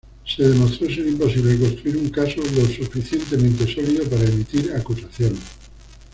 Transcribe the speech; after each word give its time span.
Se 0.25 0.41
demostró 0.41 0.87
ser 0.87 1.05
imposible 1.05 1.55
de 1.55 1.59
construir 1.59 1.97
un 1.97 2.09
caso 2.09 2.41
lo 2.55 2.65
suficientemente 2.65 3.71
sólido 3.71 4.03
para 4.05 4.23
emitir 4.25 4.73
acusaciones. 4.75 5.37